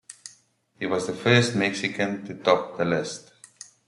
He 0.79 0.87
was 0.87 1.05
the 1.05 1.13
first 1.13 1.53
Mexican 1.55 2.25
to 2.25 2.33
top 2.33 2.75
the 2.75 2.85
list. 2.85 3.33